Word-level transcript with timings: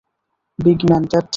Big 0.59 0.79
man 0.89 1.03
TET. 1.11 1.25